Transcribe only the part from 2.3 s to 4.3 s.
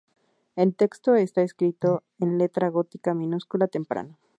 letra gótica minúscula temprana.